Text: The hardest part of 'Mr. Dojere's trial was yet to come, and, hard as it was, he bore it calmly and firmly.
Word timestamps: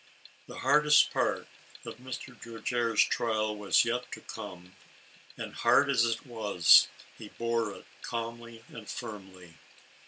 The 0.47 0.57
hardest 0.61 1.11
part 1.11 1.47
of 1.85 1.97
'Mr. 1.97 2.35
Dojere's 2.41 3.03
trial 3.03 3.55
was 3.55 3.85
yet 3.85 4.11
to 4.13 4.21
come, 4.21 4.75
and, 5.37 5.53
hard 5.53 5.91
as 5.91 6.05
it 6.05 6.25
was, 6.25 6.87
he 7.19 7.27
bore 7.29 7.71
it 7.75 7.85
calmly 8.01 8.63
and 8.69 8.89
firmly. 8.89 9.59